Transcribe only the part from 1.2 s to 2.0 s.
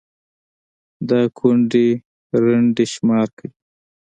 كونـډې